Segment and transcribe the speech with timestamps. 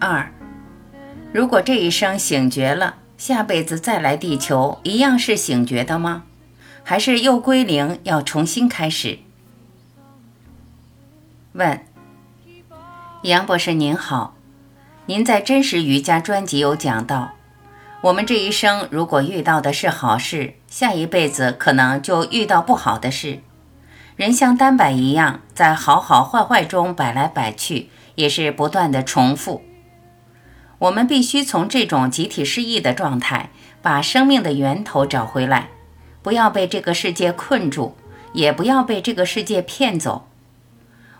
[0.00, 0.30] 二，
[1.32, 6.24] 如果这一生醒觉了，下辈子再来地球，一样是醒觉的吗？
[6.82, 9.20] 还是又归零，要重新开始？
[11.52, 11.80] 问：
[13.22, 14.34] 杨博士您好，
[15.06, 17.32] 您在真实瑜伽专辑有讲到，
[18.02, 23.40] 我们这一生如果遇到的是好事，下一辈子可能就遇到不好的事。
[24.16, 29.62] 人像单摆一样，在好好坏坏中摆来摆去，也是不断的重复。
[30.78, 33.50] 我们必须从这种集体失忆的状态，
[33.82, 35.70] 把生命的源头找回来，
[36.22, 37.96] 不要被这个世界困住，
[38.34, 40.28] 也不要被这个世界骗走。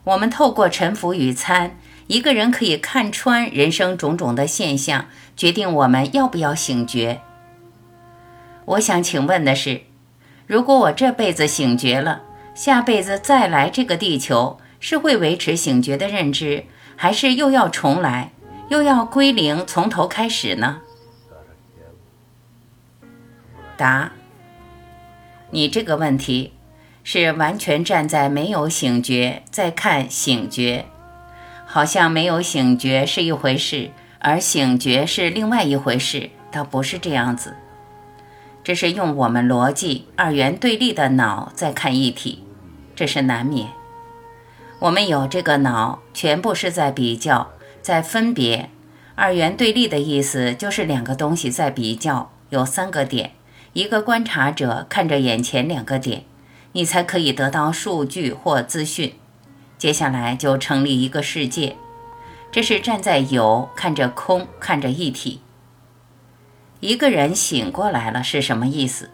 [0.04, 1.76] 我们透过沉浮与参，
[2.06, 7.22] 一个人可以看穿人生种种的现象，决定我们要不要醒觉。
[8.66, 9.82] 我想请问的是，
[10.46, 12.22] 如果我这辈子醒觉了，
[12.54, 18.30] 下辈子再来这个地球，是会维持醒觉的认知，还是又要重来？
[18.68, 20.80] 又要归零，从头开始呢？
[23.76, 24.12] 答：
[25.50, 26.52] 你这个问题
[27.02, 30.86] 是完全站在没有醒觉在看醒觉，
[31.66, 37.56] 好像没有醒觉是一回事，而醒觉是另外一回事，倒不是这样子。
[38.62, 42.43] 这是用我们逻辑二元对立的脑在看一体，
[42.94, 43.70] 这是难免。
[44.80, 47.50] 我们有这个脑，全部是在比较。
[47.82, 48.70] 在分别，
[49.14, 53.32] 二元对立的意思就是两个东西在比较，有三个点，
[53.74, 56.24] 一个观察者看着眼前两个点，
[56.72, 59.16] 你才可以得到数据或资讯，
[59.76, 61.76] 接下来就成立一个世界。
[62.50, 65.42] 这是站在有看着空，看着一体。
[66.80, 69.10] 一个人醒过来了是什么意思？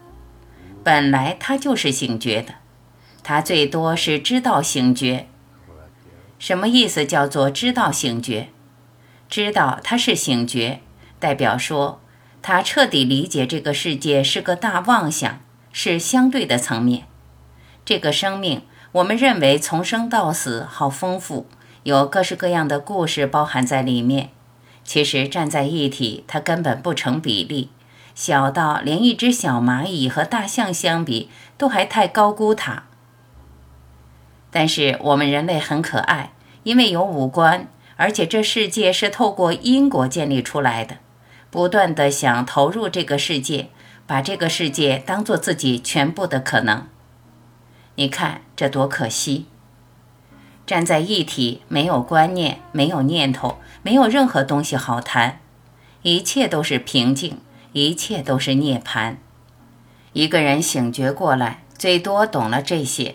[0.81, 2.53] 本来他就是醒觉的，
[3.23, 5.27] 他最多是知道醒觉。
[6.39, 7.05] 什么意思？
[7.05, 8.49] 叫做知道醒觉。
[9.29, 10.81] 知道他是醒觉，
[11.19, 12.01] 代表说
[12.41, 15.39] 他彻底理解这个世界是个大妄想，
[15.71, 17.05] 是相对的层面。
[17.85, 21.47] 这个生命，我们认为从生到死好丰富，
[21.83, 24.31] 有各式各样的故事包含在里面。
[24.83, 27.69] 其实站在一体，它根本不成比例，
[28.15, 32.85] 小到连一只小蚂蚁和大象相比，都还太高估它。
[34.51, 37.67] 但是我们人类很可爱，因为有五官。
[37.97, 40.97] 而且这世界是透过因果建立出来的，
[41.51, 43.69] 不断的想投入这个世界，
[44.07, 46.87] 把这个世界当做自己全部的可能。
[47.93, 49.45] 你看这多可惜！
[50.65, 55.39] 站在一体，没有观念，没有念头，没有任何东西好谈，
[56.01, 57.39] 一切都是平静，
[57.73, 59.17] 一切都是涅槃。
[60.13, 63.13] 一个人醒觉过来，最多懂了这些，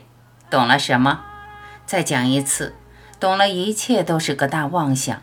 [0.49, 1.25] 懂了什么？
[1.87, 2.75] 再讲一次。
[3.19, 5.23] 懂了一切都是个大妄想，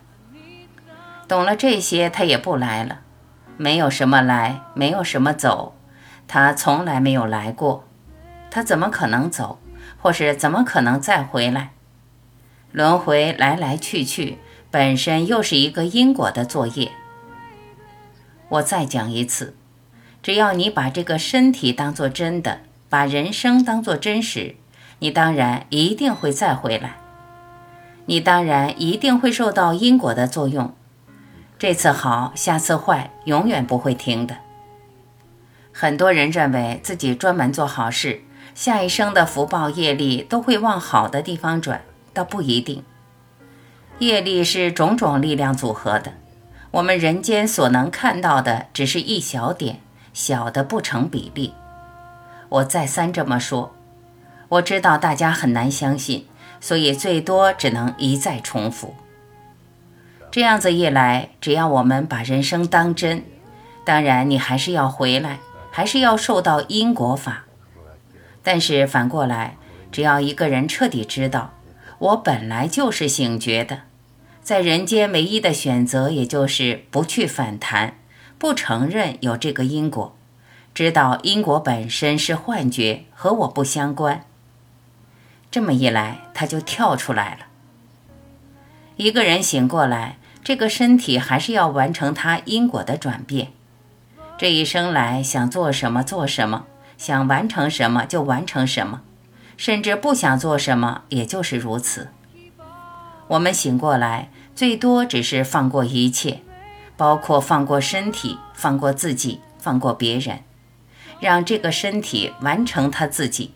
[1.27, 3.01] 懂了这些，他也不来了。
[3.55, 5.75] 没有什么来，没有什么走，
[6.27, 7.87] 他从来没有来过，
[8.49, 9.59] 他怎么可能走，
[10.01, 11.73] 或是怎么可能再回来？
[12.71, 14.39] 轮回来来去去，
[14.71, 16.93] 本身又是一个因果的作业。
[18.49, 19.55] 我再讲一次，
[20.23, 24.55] 只要你把这个身体当做真的，把人生当做真实，
[25.03, 26.95] 你当然一定会再回来。
[28.05, 30.73] 你当然一定会受到因果的作用，
[31.59, 34.37] 这次好，下次坏，永远不会停的。
[35.73, 38.21] 很多人认为自己专门做好事，
[38.55, 41.81] 下一生的福报业力都会往好的地方转，
[42.13, 42.81] 倒不一定。
[43.99, 46.13] 业力是种种力量组合的，
[46.71, 49.81] 我们人间所能看到的只是一小点，
[50.13, 51.53] 小的不成比例。
[52.47, 53.75] 我再三这么说，
[54.53, 56.27] 我知道大家很难相信。
[56.59, 58.95] 所以最多只能一再重复。
[60.31, 63.25] 这样子一来，只要我们把人生当真，
[63.83, 65.39] 当然你还是要回来，
[65.71, 67.43] 还是要受到因果法。
[68.41, 69.57] 但是反过来，
[69.91, 71.51] 只要一个人彻底知道，
[71.99, 73.81] 我本来就是醒觉的，
[74.41, 77.97] 在人间唯一的选择，也就是不去反弹，
[78.37, 80.15] 不承认有这个因果，
[80.73, 84.23] 知道因果本身是幻觉，和我不相关。
[85.53, 87.45] 这么一来，他就跳出来了。
[88.95, 93.49] 一个人醒过来，这个身体还是要完成他因果的转变。
[94.35, 96.65] 这一生来想做什么做什么，
[96.97, 99.01] 想完成什么就完成什么，
[99.55, 102.09] 甚至不想做什么，也就是如此。
[103.27, 106.39] 我们醒过来，最多只是放过一切，
[106.97, 110.39] 包括放过身体，放过自己，放过别人，
[111.19, 113.53] 让这个身体完成他自己。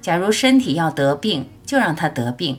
[0.00, 2.56] 假如身体要得病，就让他得病；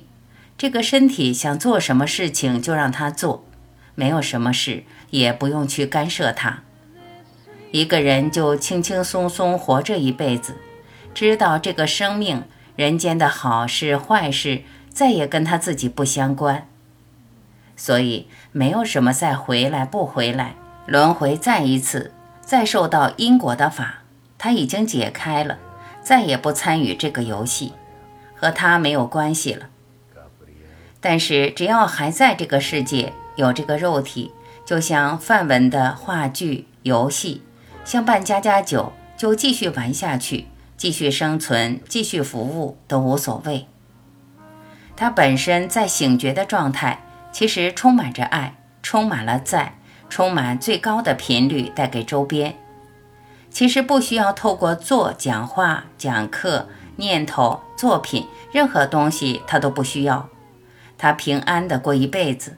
[0.58, 3.44] 这个身体想做什么事情就让它做，
[3.96, 6.60] 没有什么事也不用去干涉它。
[7.72, 10.56] 一个人就轻轻松松活这一辈子，
[11.14, 12.44] 知道这个生命
[12.76, 16.68] 人间的好事坏事再也跟他自己不相关，
[17.76, 20.56] 所以没有什么再回来不回来，
[20.86, 22.12] 轮回再一次，
[22.42, 24.04] 再受到因果的法，
[24.38, 25.58] 他已经解开了，
[26.04, 27.74] 再也不参与这个游戏，
[28.36, 29.70] 和他没有关系了。
[31.00, 34.32] 但是只要还在这个世界，有这个肉体，
[34.66, 37.42] 就像范文的话剧、游戏。
[37.84, 40.46] 像办家家酒，就继续玩下去，
[40.78, 43.66] 继续生存，继续服务都无所谓。
[44.96, 52.56] 他本身在醒觉的状态，其实充满着爱，充满了在，充满最高的频率带给周边。
[53.52, 60.30] 其实不需要透过做讲话、讲课、念头、作品，任何东西他都不需要，
[60.98, 62.58] 他平安的过一辈子。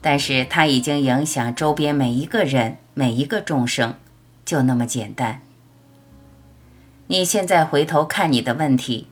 [0.00, 3.94] 但是他已经影响周边每一个人，每一个众生。
[4.44, 5.40] 就那么简单。
[7.06, 9.06] 你现在回头看你的问题，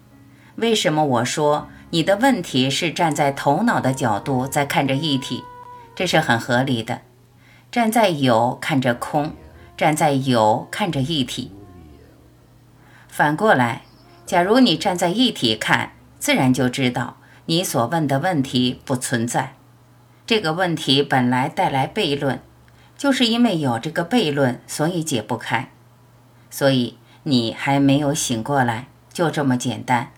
[0.56, 5.44] 为什么我说你的问题是站在头脑的角度在看着一体？
[5.94, 7.02] 这是很合理的。
[7.70, 9.32] 站在有看着空，
[9.80, 11.52] 站在有看着一体。
[13.08, 13.84] 反过来，
[14.26, 17.16] 假如你站在一体看，自然就知道
[17.46, 19.54] 你所问的问题不存在。
[20.26, 22.42] 这个问题本来带来悖论。
[22.98, 25.70] 就是因为有这个悖论，所以解不开，
[26.50, 30.12] 所以你还没有醒过来，就这么简单。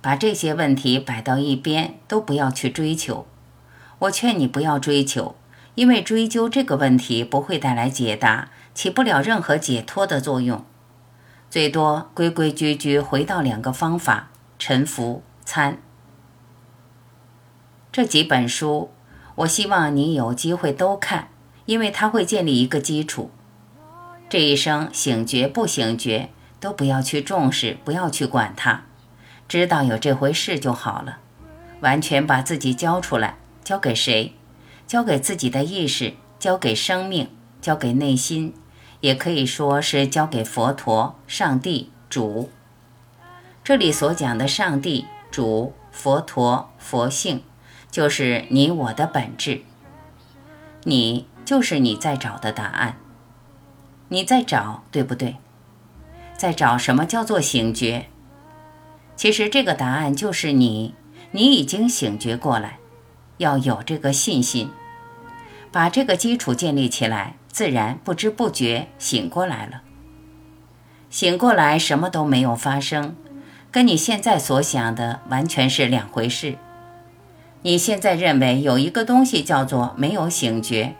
[0.00, 3.26] 把这些问题摆到一边，都不要去追求。
[3.98, 5.36] 我劝你不要追求，
[5.76, 10.64] 因为追究这个问题不会带来解答，起不了任何解脱的作用，
[11.48, 15.78] 最多规规矩矩回到两个方法：沉浮、参。
[17.92, 18.90] 这几本书，
[19.36, 21.28] 我希望你有机会都看。
[21.66, 23.32] 因为它会建立一个基础，
[24.28, 26.30] 这一生醒觉不醒觉
[26.60, 28.84] 都不要去重视，不要去管它，
[29.48, 31.18] 知道有这回事就好了。
[31.80, 34.36] 完全把自己交出来，交给谁？
[34.86, 37.28] 交给自己的意识，交给生命，
[37.60, 38.54] 交给内心，
[39.00, 42.50] 也可以说是交给佛陀、上帝、主。
[43.62, 47.42] 这里所讲的上帝、主、佛陀、佛性，
[47.90, 49.62] 就是你我的本质。
[50.84, 51.26] 你。
[51.46, 52.96] 就是你在找的答案，
[54.08, 55.36] 你在找，对不对？
[56.36, 58.06] 在找什么叫做醒觉？
[59.14, 60.96] 其实这个答案就是你，
[61.30, 62.80] 你已经醒觉过来，
[63.38, 64.70] 要有这个信心，
[65.70, 69.82] 把这个基础建立起来，自然不知不觉醒过来了。
[71.10, 73.16] 醒过来，什么都没有发生，
[73.70, 76.56] 跟你现在所想的完全是两回事。
[77.62, 80.94] 你现在认为有一个东西叫做没有醒觉。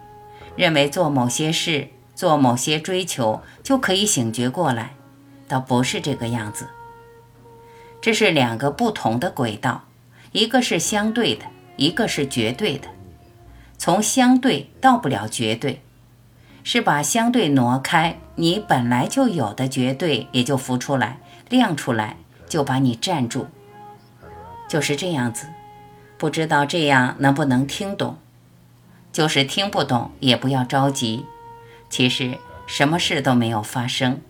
[0.56, 4.94] 认为做某些事、做某些追求就可以醒觉过来，
[5.46, 6.66] 倒不是这个样子。
[8.00, 9.84] 这是两个不同的轨道，
[10.32, 11.44] 一个是相对的，
[11.76, 12.88] 一个是绝对的。
[13.78, 15.82] 从相对到不了绝对，
[16.64, 21.18] 是把相对挪开，你本来就有的绝对也就浮出来、
[21.48, 22.16] 亮出来，
[22.48, 23.48] 就把你站住。
[24.68, 25.46] 就是这样子，
[26.18, 28.18] 不知道这样能不能听懂？
[29.12, 31.24] 就是听不懂，也不要着急。
[31.88, 34.20] 其实什么事都没有发生。